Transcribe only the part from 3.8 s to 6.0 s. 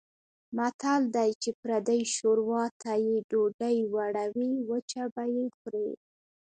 وړوې وچه به یې خورې.